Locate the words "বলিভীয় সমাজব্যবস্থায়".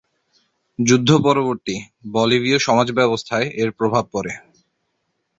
2.07-3.47